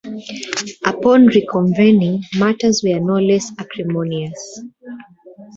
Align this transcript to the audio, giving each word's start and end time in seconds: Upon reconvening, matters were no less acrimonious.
Upon 0.83 1.27
reconvening, 1.27 2.23
matters 2.39 2.81
were 2.83 2.99
no 2.99 3.17
less 3.23 3.51
acrimonious. 3.59 4.63